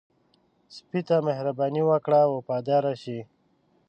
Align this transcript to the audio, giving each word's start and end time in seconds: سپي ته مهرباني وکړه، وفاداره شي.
سپي 0.75 0.99
ته 1.07 1.15
مهرباني 1.27 1.81
وکړه، 1.89 2.21
وفاداره 2.35 2.93
شي. 3.03 3.19